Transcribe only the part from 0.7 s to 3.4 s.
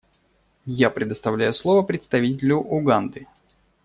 предоставляю слово представителю Уганды.